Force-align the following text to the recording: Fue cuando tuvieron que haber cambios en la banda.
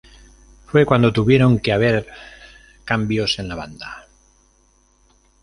Fue 0.65 0.83
cuando 0.83 1.13
tuvieron 1.13 1.59
que 1.59 1.71
haber 1.71 2.07
cambios 2.85 3.37
en 3.37 3.49
la 3.49 3.53
banda. 3.53 4.07